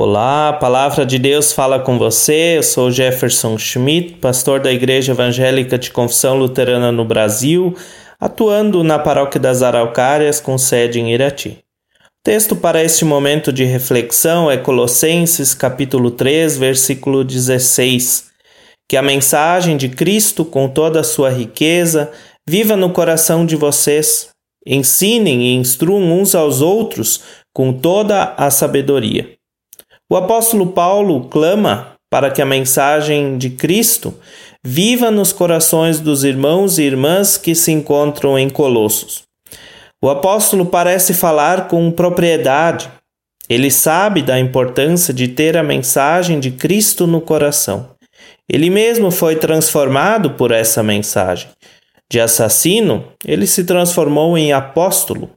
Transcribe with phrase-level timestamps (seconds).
[0.00, 2.58] Olá, a palavra de Deus fala com você.
[2.58, 7.74] Eu sou Jefferson Schmidt, pastor da Igreja Evangélica de Confissão Luterana no Brasil,
[8.20, 11.58] atuando na Paróquia das Araucárias com sede em Irati.
[11.98, 18.30] O texto para este momento de reflexão é Colossenses capítulo 3, versículo 16.
[18.88, 22.12] Que a mensagem de Cristo, com toda a sua riqueza,
[22.48, 24.28] viva no coração de vocês.
[24.64, 27.20] Ensinem e instruam uns aos outros
[27.52, 29.37] com toda a sabedoria.
[30.10, 34.14] O apóstolo Paulo clama para que a mensagem de Cristo
[34.64, 39.24] viva nos corações dos irmãos e irmãs que se encontram em Colossos.
[40.02, 42.88] O apóstolo parece falar com propriedade.
[43.48, 47.90] Ele sabe da importância de ter a mensagem de Cristo no coração.
[48.48, 51.50] Ele mesmo foi transformado por essa mensagem.
[52.10, 55.30] De assassino, ele se transformou em apóstolo.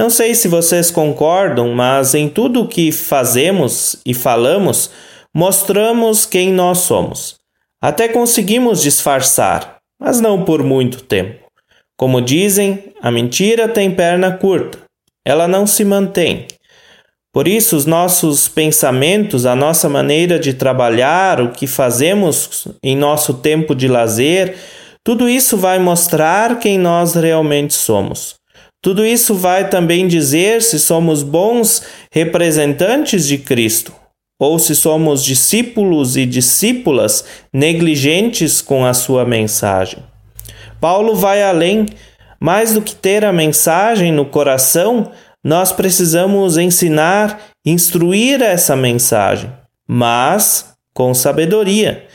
[0.00, 4.90] Não sei se vocês concordam, mas em tudo o que fazemos e falamos,
[5.34, 7.34] mostramos quem nós somos.
[7.82, 11.44] Até conseguimos disfarçar, mas não por muito tempo.
[11.98, 14.78] Como dizem, a mentira tem perna curta,
[15.22, 16.46] ela não se mantém.
[17.30, 23.34] Por isso, os nossos pensamentos, a nossa maneira de trabalhar, o que fazemos em nosso
[23.34, 24.56] tempo de lazer,
[25.04, 28.39] tudo isso vai mostrar quem nós realmente somos.
[28.82, 33.92] Tudo isso vai também dizer se somos bons representantes de Cristo
[34.40, 40.02] ou se somos discípulos e discípulas negligentes com a sua mensagem.
[40.80, 41.86] Paulo vai além.
[42.42, 45.12] Mais do que ter a mensagem no coração,
[45.44, 49.52] nós precisamos ensinar, instruir essa mensagem,
[49.86, 52.06] mas com sabedoria.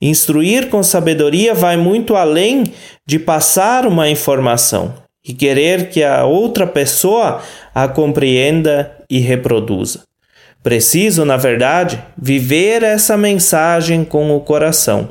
[0.00, 2.62] Instruir com sabedoria vai muito além
[3.04, 7.42] de passar uma informação e querer que a outra pessoa
[7.74, 10.02] a compreenda e reproduza.
[10.62, 15.10] Preciso, na verdade, viver essa mensagem com o coração,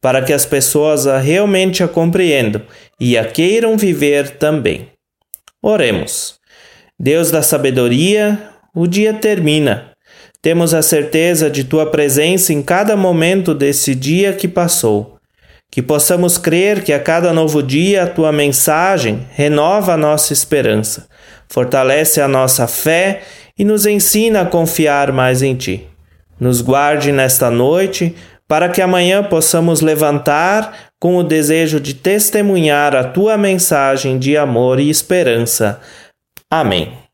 [0.00, 2.62] para que as pessoas a realmente a compreendam
[3.00, 4.88] e a queiram viver também.
[5.62, 6.38] Oremos.
[6.98, 9.92] Deus da sabedoria, o dia termina.
[10.40, 15.17] Temos a certeza de tua presença em cada momento desse dia que passou
[15.70, 21.08] que possamos crer que a cada novo dia a tua mensagem renova a nossa esperança,
[21.48, 23.22] fortalece a nossa fé
[23.58, 25.86] e nos ensina a confiar mais em ti.
[26.38, 28.14] Nos guarde nesta noite,
[28.46, 34.80] para que amanhã possamos levantar com o desejo de testemunhar a tua mensagem de amor
[34.80, 35.80] e esperança.
[36.50, 37.07] Amém.